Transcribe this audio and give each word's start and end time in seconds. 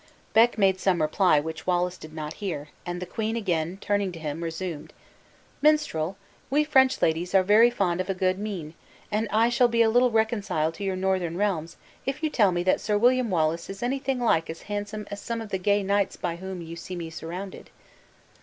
Beck 0.33 0.57
made 0.57 0.79
some 0.79 0.99
reply 0.99 1.39
which 1.39 1.67
Wallace 1.67 1.95
did 1.95 2.11
not 2.11 2.33
hear, 2.41 2.69
and 2.87 2.99
the 2.99 3.05
queen 3.05 3.35
again 3.35 3.77
turning 3.81 4.11
to 4.13 4.17
him 4.17 4.43
resumed: 4.43 4.93
"Minstrel, 5.61 6.17
we 6.49 6.63
French 6.63 7.03
ladies 7.03 7.35
are 7.35 7.43
very 7.43 7.69
fond 7.69 8.01
of 8.01 8.09
a 8.09 8.15
good 8.15 8.39
mien; 8.39 8.73
and 9.11 9.27
I 9.29 9.49
shall 9.49 9.67
be 9.67 9.83
a 9.83 9.91
little 9.91 10.09
reconciled 10.09 10.73
to 10.73 10.83
your 10.83 10.95
northern 10.95 11.37
realms 11.37 11.77
if 12.03 12.23
you 12.23 12.31
tell 12.31 12.51
me 12.51 12.63
that 12.63 12.81
Sir 12.81 12.97
William 12.97 13.29
Wallace 13.29 13.69
is 13.69 13.83
anything 13.83 14.19
like 14.19 14.49
as 14.49 14.63
handsome 14.63 15.05
as 15.11 15.21
some 15.21 15.39
of 15.39 15.49
the 15.49 15.59
gay 15.59 15.83
knights 15.83 16.15
by 16.15 16.37
whom 16.37 16.63
you 16.63 16.75
see 16.75 16.95
me 16.95 17.11
surrounded." 17.11 17.69